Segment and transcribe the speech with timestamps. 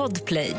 [0.00, 0.56] Podplay.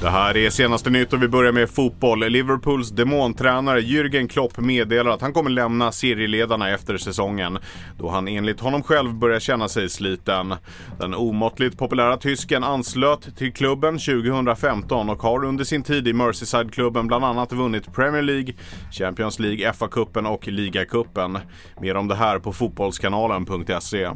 [0.00, 2.30] Det här är senaste nytt och vi börjar med fotboll.
[2.30, 7.58] Liverpools demontränare Jürgen Klopp meddelar att han kommer lämna serieledarna efter säsongen
[7.98, 10.54] då han enligt honom själv börjar känna sig sliten.
[11.00, 17.06] Den omåttligt populära tysken anslöt till klubben 2015 och har under sin tid i Merseyside-klubben
[17.06, 18.54] bland annat vunnit Premier League,
[18.92, 21.38] Champions League, FA-cupen och Ligacupen.
[21.80, 24.08] Mer om det här på fotbollskanalen.se.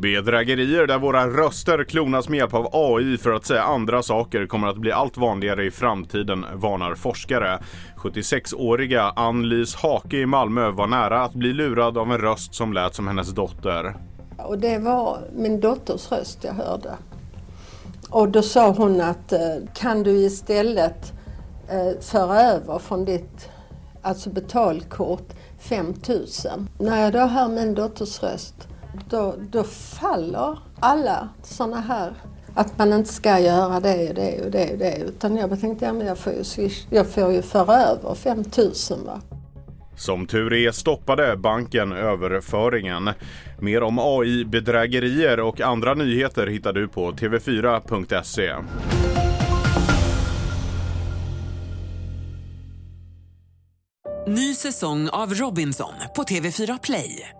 [0.00, 4.68] Bedrägerier där våra röster klonas med hjälp av AI för att säga andra saker kommer
[4.68, 7.58] att bli allt vanligare i framtiden, varnar forskare.
[7.96, 12.94] 76-åriga Ann-Lis Hake i Malmö var nära att bli lurad av en röst som lät
[12.94, 13.94] som hennes dotter.
[14.38, 16.94] Och det var min dotters röst jag hörde.
[18.10, 19.38] Och då sa hon att eh,
[19.74, 21.12] kan du istället
[21.68, 23.48] eh, föra över från ditt
[24.02, 26.68] alltså betalkort 5000.
[26.78, 28.69] När jag då hör min dotters röst
[29.08, 32.12] då, då faller alla sådana här
[32.54, 34.96] att man inte ska göra det och det och det och det.
[34.96, 39.04] Utan jag tänkte, ja men jag får ju, swish, jag får ju föra över 5000
[39.06, 39.20] va.
[39.96, 43.10] Som tur är stoppade banken överföringen.
[43.60, 48.54] Mer om AI-bedrägerier och andra nyheter hittar du på tv4.se.
[54.26, 57.39] Ny säsong av Robinson på TV4 Play.